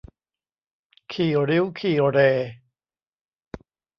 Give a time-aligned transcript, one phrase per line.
[1.11, 2.29] ขี้ริ้วขี้เหร่